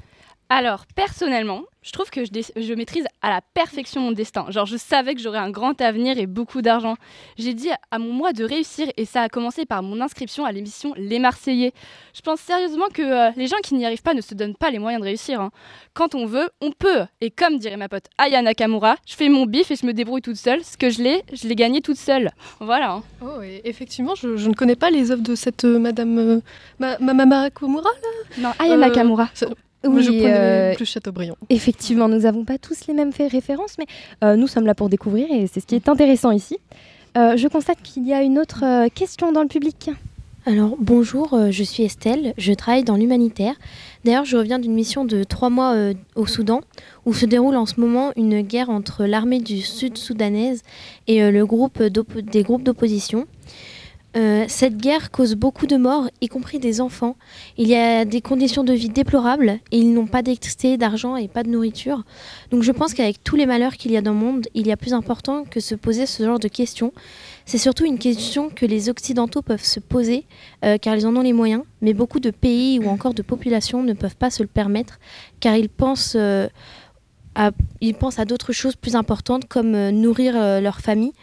Alors, 0.50 0.86
personnellement, 0.96 1.64
je 1.82 1.92
trouve 1.92 2.10
que 2.10 2.22
je, 2.24 2.74
maîtrise 2.74 3.06
à 3.22 3.30
la 3.30 3.42
perfection 3.54 4.00
mon 4.02 4.12
destin. 4.14 4.46
Genre, 4.50 4.66
je 4.66 4.78
savais 4.78 5.14
que 5.14 5.20
j'aurais 5.22 5.40
un 5.40 5.50
grand 5.52 5.80
avenir 5.82 6.18
et 6.18 6.26
beaucoup 6.26 6.62
d'argent. 6.62 6.96
J'ai 7.38 7.54
dit 7.54 7.70
à 7.92 8.00
mon 8.00 8.14
moi 8.14 8.32
de 8.32 8.46
réussir 8.46 8.88
et 8.96 9.04
ça 9.04 9.24
a 9.24 9.30
commencé 9.30 9.66
par 9.66 9.84
mon 9.84 10.00
inscription 10.00 10.46
à 10.46 10.54
l'émission 10.54 10.94
Les 10.96 11.20
Marseillais. 11.20 11.74
Je 12.14 12.22
pense 12.22 12.40
sérieusement 12.40 12.88
que 12.94 13.02
euh, 13.02 13.32
les 13.36 13.48
gens 13.48 13.58
qui 13.62 13.76
n'y 13.76 13.86
arrivent 13.86 14.02
pas 14.02 14.14
ne 14.14 14.22
se 14.22 14.34
donnent 14.36 14.56
pas 14.56 14.70
les 14.72 14.80
moyens 14.80 15.02
de 15.02 15.08
réussir. 15.08 15.42
hein. 15.42 15.52
Quand 15.94 16.16
on 16.16 16.26
veut, 16.26 16.50
on 16.62 16.72
peut. 16.72 17.06
Et 17.20 17.30
comme 17.30 17.58
dirait 17.58 17.76
ma 17.78 17.90
pote 17.90 18.06
Aya 18.18 18.42
Nakamura, 18.42 18.96
je 19.06 19.16
fais 19.16 19.28
mon 19.28 19.46
bif 19.46 19.70
et 19.72 19.76
je 19.76 19.86
me 19.86 19.92
débrouille 19.94 20.22
toute 20.22 20.38
seule. 20.38 20.64
Ce 20.64 20.78
que 20.78 20.90
je 20.90 21.02
l'ai, 21.04 21.24
je 21.34 21.48
l'ai 21.50 21.56
gagné 21.56 21.82
toute 21.82 21.98
seule. 21.98 22.32
Voilà. 22.62 22.92
hein. 22.92 23.04
Oh, 23.22 23.42
et 23.44 23.62
effectivement, 23.66 24.16
je, 24.16 24.38
je 24.38 24.48
ne 24.48 24.54
connais 24.54 24.78
pas 24.78 24.90
les 24.92 25.12
œuvres 25.12 25.24
de 25.24 25.36
cette 25.36 25.66
euh, 25.66 25.78
Madame 25.78 26.18
euh, 26.18 26.42
Ma- 26.80 26.98
Ma- 27.00 27.14
Mama 27.14 27.50
Kumura, 27.50 27.84
là? 27.84 28.40
Non, 28.40 28.54
Aya 28.60 28.74
Euh, 28.76 28.78
Nakamura. 28.78 29.30
Moi, 29.90 30.02
je 30.02 30.12
euh, 30.12 30.76
plus 30.76 30.86
Chateaubriand. 30.86 31.36
Effectivement, 31.50 32.08
nous 32.10 32.20
n'avons 32.20 32.44
pas 32.46 32.58
tous 32.58 32.88
les 32.88 32.94
mêmes 32.94 33.12
faits 33.12 33.32
références, 33.32 33.76
mais 33.80 33.86
euh, 34.24 34.36
nous 34.36 34.48
sommes 34.48 34.66
là 34.66 34.76
pour 34.76 34.90
découvrir 34.90 35.28
et 35.32 35.48
c'est 35.48 35.60
ce 35.60 35.66
qui 35.66 35.76
est 35.76 35.90
intéressant 35.90 36.32
ici. 36.32 36.58
Euh, 37.18 37.36
je 37.38 37.48
constate 37.48 37.82
qu'il 37.82 38.08
y 38.08 38.14
a 38.14 38.22
une 38.22 38.38
autre 38.40 38.64
euh, 38.64 38.88
question 38.94 39.32
dans 39.32 39.42
le 39.42 39.48
public. 39.48 39.90
Alors 40.46 40.78
bonjour, 40.80 41.34
euh, 41.34 41.52
je 41.52 41.62
suis 41.64 41.84
Estelle, 41.84 42.34
je 42.38 42.54
travaille 42.54 42.84
dans 42.86 42.96
l'humanitaire. 42.96 43.54
D'ailleurs, 44.06 44.24
je 44.24 44.38
reviens 44.38 44.60
d'une 44.60 44.74
mission 44.74 45.04
de 45.04 45.24
trois 45.26 45.50
mois 45.50 45.74
euh, 45.76 45.94
au 46.16 46.26
Soudan, 46.26 46.62
où 47.06 47.14
se 47.14 47.26
déroule 47.26 47.58
en 47.58 47.66
ce 47.66 47.82
moment 47.82 48.12
une 48.16 48.42
guerre 48.42 48.70
entre 48.70 49.04
l'armée 49.06 49.40
du 49.40 49.60
Sud 49.62 49.98
soudanaise 49.98 50.62
et 51.08 51.22
euh, 51.22 51.32
le 51.32 51.46
groupe 51.46 51.82
d'oppo- 51.84 52.22
des 52.22 52.44
groupes 52.44 52.64
d'opposition. 52.64 53.26
Euh, 54.16 54.46
cette 54.48 54.78
guerre 54.78 55.12
cause 55.12 55.36
beaucoup 55.36 55.68
de 55.68 55.76
morts, 55.76 56.10
y 56.22 56.28
compris 56.28 56.58
des 56.60 56.82
enfants. 56.82 57.18
Il 57.58 57.68
y 57.68 57.76
a 57.76 58.04
des 58.06 58.22
conditions 58.22 58.64
de 58.64 58.74
vie 58.74 58.90
déplorables 58.90 59.60
et 59.72 59.78
ils 59.78 59.94
n'ont 59.94 60.08
pas 60.08 60.24
d'électricité, 60.24 60.78
d'argent 60.78 61.18
et 61.18 61.28
pas 61.28 61.44
de 61.44 61.50
nourriture. 61.50 62.04
Donc 62.50 62.64
je 62.64 62.72
pense 62.72 62.94
qu'avec 62.94 63.24
tous 63.24 63.36
les 63.36 63.46
malheurs 63.46 63.76
qu'il 63.76 63.92
y 63.92 63.98
a 63.98 64.02
dans 64.02 64.14
le 64.14 64.18
monde, 64.18 64.48
il 64.56 64.66
y 64.66 64.72
a 64.72 64.78
plus 64.78 64.94
important 64.94 65.44
que 65.44 65.60
se 65.60 65.76
poser 65.76 66.06
ce 66.06 66.24
genre 66.24 66.40
de 66.40 66.48
questions. 66.48 66.94
C'est 67.46 67.60
surtout 67.60 67.86
une 67.86 68.00
question 68.00 68.50
que 68.50 68.66
les 68.66 68.90
Occidentaux 68.90 69.44
peuvent 69.44 69.64
se 69.64 69.80
poser 69.80 70.26
euh, 70.66 70.78
car 70.78 70.96
ils 70.96 71.06
en 71.06 71.16
ont 71.16 71.22
les 71.22 71.34
moyens, 71.34 71.64
mais 71.82 71.94
beaucoup 71.94 72.20
de 72.20 72.32
pays 72.32 72.80
ou 72.80 72.88
encore 72.88 73.14
de 73.14 73.22
populations 73.22 73.84
ne 73.84 73.94
peuvent 73.94 74.18
pas 74.18 74.32
se 74.32 74.42
le 74.42 74.48
permettre 74.48 75.00
car 75.42 75.56
ils 75.56 75.70
pensent... 75.70 76.16
euh, 76.18 76.48
à, 77.36 77.52
ils 77.82 77.94
pensent 77.94 78.18
à 78.18 78.26
d'autres 78.26 78.52
choses 78.52 78.76
plus 78.76 78.96
importantes 78.96 79.48
comme 79.48 79.90
nourrir 79.90 80.34
leur 80.60 80.80
famille. 80.80 81.14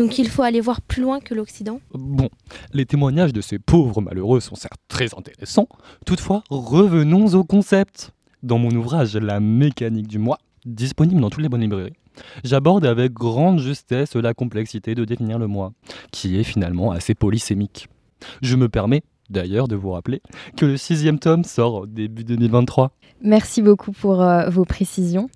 Donc 0.00 0.18
il 0.18 0.30
faut 0.30 0.42
aller 0.42 0.62
voir 0.62 0.80
plus 0.80 1.02
loin 1.02 1.20
que 1.20 1.34
l'Occident. 1.34 1.78
Bon, 1.92 2.30
les 2.72 2.86
témoignages 2.86 3.34
de 3.34 3.42
ces 3.42 3.58
pauvres 3.58 4.00
malheureux 4.00 4.40
sont 4.40 4.54
certes 4.54 4.80
très 4.88 5.14
intéressants, 5.14 5.68
toutefois 6.06 6.42
revenons 6.48 7.26
au 7.34 7.44
concept. 7.44 8.12
Dans 8.42 8.56
mon 8.56 8.70
ouvrage 8.70 9.14
La 9.18 9.40
mécanique 9.40 10.08
du 10.08 10.18
moi, 10.18 10.38
disponible 10.64 11.20
dans 11.20 11.28
toutes 11.28 11.42
les 11.42 11.50
bonnes 11.50 11.60
librairies, 11.60 11.92
j'aborde 12.44 12.86
avec 12.86 13.12
grande 13.12 13.58
justesse 13.58 14.16
la 14.16 14.32
complexité 14.32 14.94
de 14.94 15.04
définir 15.04 15.38
le 15.38 15.46
moi, 15.46 15.74
qui 16.12 16.40
est 16.40 16.44
finalement 16.44 16.92
assez 16.92 17.14
polysémique. 17.14 17.88
Je 18.40 18.56
me 18.56 18.70
permets 18.70 19.02
d'ailleurs 19.28 19.68
de 19.68 19.76
vous 19.76 19.90
rappeler 19.90 20.22
que 20.56 20.64
le 20.64 20.78
sixième 20.78 21.18
tome 21.18 21.44
sort 21.44 21.86
début 21.86 22.24
2023. 22.24 22.92
Merci 23.20 23.60
beaucoup 23.60 23.92
pour 23.92 24.22
euh, 24.22 24.48
vos 24.48 24.64
précisions. 24.64 25.28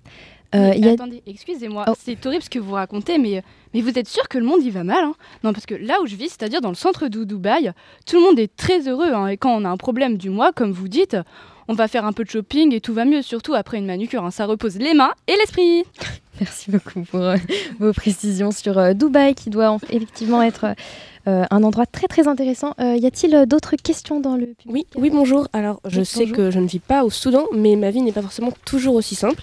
Euh, 0.55 0.69
Mais 0.69 0.77
il 0.77 0.85
y 0.85 0.89
a- 0.89 0.93
Attendez, 0.93 1.21
excusez-moi, 1.27 1.85
c'est 1.99 2.25
horrible 2.25 2.43
ce 2.43 2.49
que 2.49 2.59
vous 2.59 2.73
racontez, 2.73 3.17
mais, 3.17 3.43
mais 3.73 3.81
vous 3.81 3.97
êtes 3.99 4.07
sûr 4.07 4.27
que 4.29 4.37
le 4.37 4.45
monde 4.45 4.63
y 4.63 4.69
va 4.69 4.83
mal 4.83 5.03
hein? 5.03 5.13
Non, 5.43 5.51
parce 5.53 5.65
que 5.65 5.75
là 5.75 6.01
où 6.01 6.07
je 6.07 6.15
vis, 6.15 6.29
c'est-à-dire 6.29 6.61
dans 6.61 6.69
le 6.69 6.75
centre 6.75 7.07
de 7.07 7.23
Dubaï, 7.23 7.71
tout 8.05 8.15
le 8.15 8.21
monde 8.21 8.39
est 8.39 8.55
très 8.55 8.87
heureux. 8.87 9.11
hein, 9.13 9.27
et 9.27 9.37
quand 9.37 9.53
on 9.55 9.65
a 9.65 9.69
un 9.69 9.77
problème 9.77 10.17
du 10.17 10.29
mois, 10.29 10.51
comme 10.53 10.71
vous 10.71 10.87
dites, 10.87 11.17
on 11.67 11.73
va 11.73 11.87
faire 11.87 12.05
un 12.05 12.13
peu 12.13 12.23
de 12.23 12.29
shopping 12.29 12.73
et 12.73 12.79
tout 12.81 12.93
va 12.93 13.05
mieux, 13.05 13.21
surtout 13.21 13.53
après 13.55 13.77
une 13.79 13.85
manucure. 13.87 14.23
hein, 14.23 14.31
ça 14.31 14.45
repose 14.45 14.77
les 14.77 14.93
mains 14.93 15.11
et 15.27 15.33
l'esprit. 15.37 15.83
Merci 16.41 16.71
beaucoup 16.71 17.01
pour 17.01 17.21
euh, 17.21 17.37
vos 17.79 17.93
précisions 17.93 18.51
sur 18.51 18.77
euh, 18.77 18.93
Dubaï, 18.93 19.35
qui 19.35 19.49
doit 19.49 19.69
en- 19.71 19.79
effectivement 19.89 20.41
être 20.41 20.65
euh, 21.27 21.43
un 21.49 21.63
endroit 21.63 21.85
très 21.85 22.07
très 22.07 22.27
intéressant. 22.27 22.73
Y 22.77 23.05
a-t-il 23.05 23.45
d'autres 23.47 23.75
questions 23.77 24.19
dans 24.19 24.35
le 24.35 24.47
public? 24.47 24.65
Oui, 24.67 24.85
oui, 24.97 25.09
bonjour. 25.09 25.47
Alors, 25.53 25.79
je 25.87 26.01
Oui, 26.01 26.05
sais 26.05 26.19
bonjour. 26.21 26.35
que 26.37 26.51
je 26.51 26.59
ne 26.59 26.67
vis 26.67 26.79
pas 26.79 27.03
au 27.03 27.09
Soudan, 27.09 27.45
mais 27.53 27.75
ma 27.75 27.89
vie 27.89 28.01
n'est 28.01 28.11
pas 28.11 28.21
forcément 28.21 28.51
toujours 28.65 28.95
aussi 28.95 29.15
simple. 29.15 29.41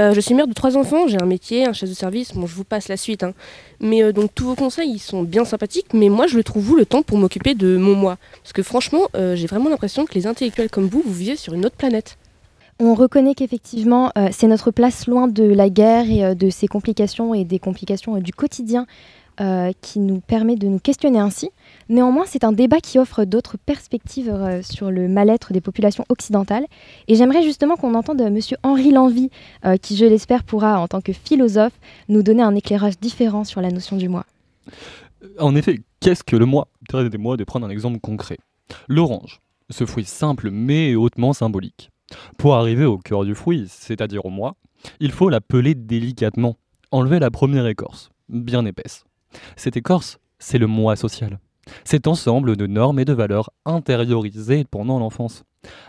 Euh, 0.00 0.12
je 0.12 0.20
suis 0.20 0.34
mère 0.34 0.48
de 0.48 0.54
trois 0.54 0.76
enfants, 0.76 1.06
j'ai 1.06 1.20
un 1.22 1.26
métier, 1.26 1.66
un 1.66 1.72
chef 1.72 1.88
de 1.88 1.94
service. 1.94 2.32
Bon, 2.34 2.46
je 2.46 2.54
vous 2.54 2.64
passe 2.64 2.88
la 2.88 2.96
suite. 2.96 3.22
hein. 3.22 3.32
Mais 3.80 4.12
donc, 4.12 4.30
tous 4.34 4.46
vos 4.46 4.54
conseils, 4.56 4.90
ils 4.90 4.98
sont 4.98 5.22
bien 5.22 5.44
sympathiques, 5.44 5.92
mais 5.94 6.08
moi, 6.08 6.26
je 6.26 6.36
le 6.36 6.42
trouve 6.42 6.70
où 6.72 6.74
le 6.76 6.84
temps 6.86 7.02
pour 7.02 7.18
m'occuper 7.18 7.54
de 7.54 7.76
mon 7.76 7.94
moi? 7.94 8.16
Parce 8.42 8.52
que 8.52 8.62
franchement, 8.62 9.02
j'ai 9.14 9.46
vraiment 9.46 9.68
l'impression 9.68 10.06
que 10.06 10.14
les 10.14 10.26
intellectuels 10.26 10.70
comme 10.70 10.86
vous, 10.88 11.02
vous 11.04 11.12
vivez 11.14 11.36
sur 11.36 11.52
une 11.54 11.64
autre 11.66 11.76
planète. 11.76 12.16
On 12.82 12.94
reconnaît 12.94 13.34
qu'effectivement, 13.34 14.10
euh, 14.16 14.28
c'est 14.32 14.46
notre 14.46 14.70
place 14.70 15.06
loin 15.06 15.28
de 15.28 15.44
la 15.44 15.68
guerre 15.68 16.10
et 16.10 16.24
euh, 16.24 16.34
de 16.34 16.48
ses 16.48 16.66
complications 16.66 17.34
et 17.34 17.44
des 17.44 17.58
complications 17.58 18.16
euh, 18.16 18.20
du 18.20 18.32
quotidien 18.32 18.86
qui 19.80 20.00
nous 20.00 20.20
permet 20.20 20.54
de 20.54 20.68
nous 20.68 20.78
questionner 20.78 21.18
ainsi. 21.18 21.48
Néanmoins, 21.88 22.24
c'est 22.26 22.44
un 22.44 22.52
débat 22.52 22.80
qui 22.80 22.98
offre 22.98 23.24
d'autres 23.24 23.56
perspectives 23.56 24.60
sur 24.60 24.90
le 24.90 25.08
mal-être 25.08 25.54
des 25.54 25.62
populations 25.62 26.04
occidentales. 26.10 26.66
Et 27.08 27.14
j'aimerais 27.14 27.42
justement 27.42 27.76
qu'on 27.76 27.94
entende 27.94 28.20
M. 28.20 28.38
Henri 28.62 28.90
Lanvy, 28.90 29.30
qui, 29.80 29.96
je 29.96 30.04
l'espère, 30.04 30.44
pourra, 30.44 30.78
en 30.78 30.88
tant 30.88 31.00
que 31.00 31.14
philosophe, 31.14 31.72
nous 32.10 32.22
donner 32.22 32.42
un 32.42 32.54
éclairage 32.54 32.98
différent 33.00 33.44
sur 33.44 33.62
la 33.62 33.70
notion 33.70 33.96
du 33.96 34.10
moi. 34.10 34.26
En 35.38 35.56
effet, 35.56 35.80
qu'est-ce 36.00 36.22
que 36.22 36.36
le 36.36 36.44
moi? 36.44 36.68
Permettez-moi 36.90 37.38
de 37.38 37.44
prendre 37.44 37.64
un 37.64 37.70
exemple 37.70 37.98
concret. 37.98 38.36
L'orange, 38.88 39.40
ce 39.70 39.86
fruit 39.86 40.04
simple 40.04 40.50
mais 40.50 40.96
hautement 40.96 41.32
symbolique. 41.32 41.88
Pour 42.38 42.54
arriver 42.54 42.84
au 42.84 42.98
cœur 42.98 43.24
du 43.24 43.34
fruit, 43.34 43.66
c'est-à-dire 43.68 44.24
au 44.24 44.30
moi, 44.30 44.56
il 44.98 45.12
faut 45.12 45.28
la 45.28 45.40
peler 45.40 45.74
délicatement, 45.74 46.56
enlever 46.90 47.18
la 47.18 47.30
première 47.30 47.66
écorce, 47.66 48.10
bien 48.28 48.64
épaisse. 48.64 49.04
Cette 49.56 49.76
écorce, 49.76 50.18
c'est 50.38 50.58
le 50.58 50.66
moi 50.66 50.96
social. 50.96 51.38
Cet 51.84 52.06
ensemble 52.06 52.56
de 52.56 52.66
normes 52.66 52.98
et 52.98 53.04
de 53.04 53.12
valeurs 53.12 53.50
intériorisées 53.64 54.64
pendant 54.64 54.98
l'enfance, 54.98 55.44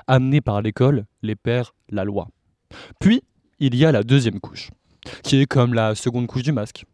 amenées 0.07 0.41
par 0.41 0.61
l'école, 0.61 1.05
les 1.21 1.35
pères, 1.35 1.73
la 1.89 2.03
loi. 2.03 2.27
Puis, 2.99 3.23
il 3.59 3.75
y 3.75 3.85
a 3.85 3.91
la 3.91 4.03
deuxième 4.03 4.39
couche, 4.39 4.69
qui 5.23 5.41
est 5.41 5.45
comme 5.45 5.73
la 5.73 5.95
seconde 5.95 6.27
couche 6.27 6.43
du 6.43 6.51
masque. 6.51 6.85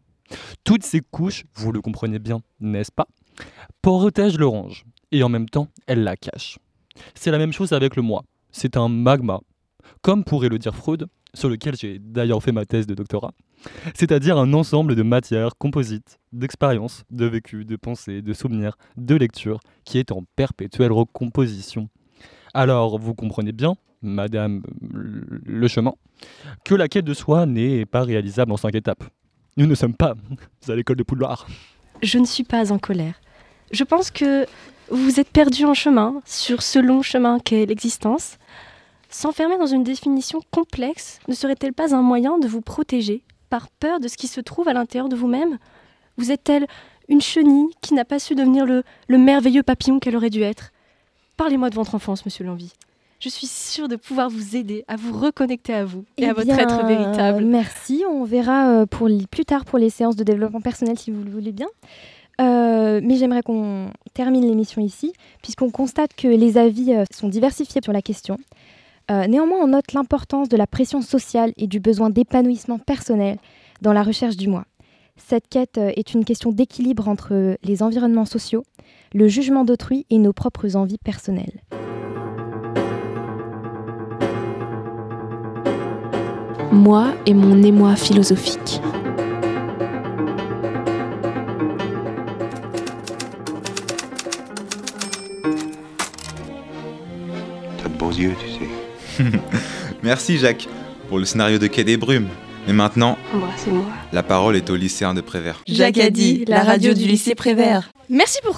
Toutes 0.63 0.83
ces 0.83 1.01
couches, 1.01 1.45
vous 1.53 1.71
le 1.71 1.81
comprenez 1.81 2.19
bien, 2.19 2.41
n'est-ce 2.59 2.91
pas, 2.91 3.07
protègent 3.81 4.37
l'orange, 4.37 4.85
et 5.11 5.23
en 5.23 5.29
même 5.29 5.49
temps, 5.49 5.67
elles 5.87 6.03
la 6.03 6.17
cachent. 6.17 6.59
C'est 7.15 7.31
la 7.31 7.37
même 7.37 7.53
chose 7.53 7.73
avec 7.73 7.95
le 7.95 8.01
moi. 8.01 8.23
C'est 8.59 8.75
un 8.75 8.89
magma, 8.89 9.39
comme 10.01 10.23
pourrait 10.23 10.49
le 10.49 10.57
dire 10.57 10.75
Freud, 10.75 11.05
sur 11.35 11.47
lequel 11.47 11.75
j'ai 11.75 11.99
d'ailleurs 11.99 12.41
fait 12.41 12.51
ma 12.51 12.65
thèse 12.65 12.87
de 12.87 12.95
doctorat, 12.95 13.31
c'est-à-dire 13.93 14.39
un 14.39 14.51
ensemble 14.53 14.95
de 14.95 15.03
matières 15.03 15.55
composites, 15.59 16.17
d'expériences, 16.33 17.03
de 17.11 17.27
vécus, 17.27 17.67
de 17.67 17.75
pensées, 17.75 18.23
de 18.23 18.33
souvenirs, 18.33 18.75
de 18.97 19.13
lectures, 19.13 19.59
qui 19.85 19.99
est 19.99 20.11
en 20.11 20.23
perpétuelle 20.35 20.91
recomposition. 20.91 21.87
Alors, 22.55 22.97
vous 22.97 23.13
comprenez 23.13 23.51
bien, 23.51 23.75
Madame 24.01 24.63
le 24.81 25.67
chemin, 25.67 25.93
que 26.65 26.73
la 26.73 26.87
quête 26.87 27.05
de 27.05 27.13
soi 27.13 27.45
n'est 27.45 27.85
pas 27.85 28.01
réalisable 28.01 28.53
en 28.53 28.57
cinq 28.57 28.73
étapes. 28.73 29.03
Nous 29.57 29.67
ne 29.67 29.75
sommes 29.75 29.93
pas 29.93 30.15
à 30.67 30.73
l'école 30.73 30.95
de 30.95 31.03
Poudlard. 31.03 31.45
Je 32.01 32.17
ne 32.17 32.25
suis 32.25 32.43
pas 32.43 32.71
en 32.71 32.79
colère. 32.79 33.21
Je 33.71 33.83
pense 33.83 34.09
que 34.09 34.47
vous 34.89 35.19
êtes 35.19 35.29
perdu 35.29 35.65
en 35.65 35.73
chemin 35.73 36.21
sur 36.25 36.61
ce 36.61 36.79
long 36.79 37.01
chemin 37.01 37.39
qu'est 37.39 37.65
l'existence. 37.65 38.37
S'enfermer 39.09 39.57
dans 39.57 39.65
une 39.65 39.83
définition 39.83 40.41
complexe 40.51 41.19
ne 41.27 41.33
serait-elle 41.33 41.73
pas 41.73 41.95
un 41.95 42.01
moyen 42.01 42.37
de 42.39 42.47
vous 42.47 42.61
protéger 42.61 43.23
par 43.49 43.69
peur 43.69 43.99
de 43.99 44.07
ce 44.07 44.17
qui 44.17 44.27
se 44.27 44.41
trouve 44.41 44.67
à 44.67 44.73
l'intérieur 44.73 45.09
de 45.09 45.15
vous-même? 45.15 45.57
Vous 46.17 46.31
êtes-elle 46.31 46.67
une 47.07 47.21
chenille 47.21 47.69
qui 47.81 47.93
n'a 47.93 48.05
pas 48.05 48.19
su 48.19 48.35
devenir 48.35 48.65
le, 48.65 48.83
le 49.07 49.17
merveilleux 49.17 49.63
papillon 49.63 49.99
qu'elle 49.99 50.15
aurait 50.15 50.29
dû 50.29 50.41
être? 50.41 50.71
Parlez-moi 51.37 51.69
de 51.69 51.75
votre 51.75 51.95
enfance, 51.95 52.25
monsieur 52.25 52.45
Lanvy. 52.45 52.73
Je 53.19 53.29
suis 53.29 53.47
sûre 53.47 53.87
de 53.87 53.95
pouvoir 53.95 54.29
vous 54.29 54.55
aider 54.55 54.83
à 54.87 54.95
vous 54.95 55.17
reconnecter 55.17 55.73
à 55.73 55.85
vous 55.85 56.05
et 56.17 56.23
Eh 56.23 56.29
à 56.29 56.33
votre 56.33 56.51
être 56.51 56.85
véritable. 56.85 57.43
Merci, 57.45 58.03
on 58.07 58.25
verra 58.25 58.67
euh, 58.69 58.85
pour 58.85 59.09
plus 59.31 59.45
tard 59.45 59.65
pour 59.65 59.79
les 59.79 59.89
séances 59.89 60.15
de 60.15 60.23
développement 60.23 60.61
personnel 60.61 60.99
si 60.99 61.09
vous 61.09 61.23
le 61.23 61.31
voulez 61.31 61.51
bien. 61.51 61.67
Euh, 62.39 63.01
mais 63.03 63.15
j'aimerais 63.15 63.41
qu'on 63.41 63.89
termine 64.13 64.45
l'émission 64.45 64.81
ici, 64.81 65.13
puisqu'on 65.41 65.69
constate 65.69 66.15
que 66.15 66.27
les 66.27 66.57
avis 66.57 66.93
euh, 66.93 67.03
sont 67.11 67.29
diversifiés 67.29 67.81
sur 67.83 67.93
la 67.93 68.01
question. 68.01 68.37
Euh, 69.09 69.25
néanmoins, 69.27 69.59
on 69.61 69.67
note 69.67 69.93
l'importance 69.93 70.49
de 70.49 70.57
la 70.57 70.67
pression 70.67 71.01
sociale 71.01 71.53
et 71.57 71.67
du 71.67 71.79
besoin 71.79 72.09
d'épanouissement 72.09 72.77
personnel 72.77 73.37
dans 73.81 73.93
la 73.93 74.03
recherche 74.03 74.37
du 74.37 74.47
moi. 74.47 74.65
Cette 75.15 75.47
quête 75.49 75.77
est 75.77 76.13
une 76.13 76.25
question 76.25 76.51
d'équilibre 76.51 77.07
entre 77.07 77.57
les 77.63 77.81
environnements 77.81 78.25
sociaux, 78.25 78.63
le 79.15 79.27
jugement 79.27 79.65
d'autrui 79.65 80.05
et 80.11 80.19
nos 80.19 80.33
propres 80.33 80.75
envies 80.75 80.99
personnelles. 80.99 81.61
Moi 86.71 87.13
et 87.25 87.33
mon 87.33 87.63
émoi 87.63 87.95
philosophique. 87.95 88.79
Merci 100.07 100.37
Jacques 100.37 100.69
pour 101.09 101.19
le 101.19 101.25
scénario 101.25 101.57
de 101.57 101.67
Quai 101.67 101.83
des 101.83 101.97
Brumes. 101.97 102.29
Et 102.65 102.71
maintenant, 102.71 103.17
Embrassez-moi. 103.35 103.83
la 104.13 104.23
parole 104.23 104.55
est 104.55 104.69
au 104.69 104.77
lycéen 104.77 105.13
de 105.13 105.19
Prévert. 105.19 105.61
Jacques 105.67 105.97
a 105.97 106.09
dit, 106.09 106.45
la 106.47 106.63
radio 106.63 106.93
du 106.93 107.05
lycée 107.05 107.35
Prévert. 107.35 107.91
Merci 108.09 108.37
pour 108.41 108.55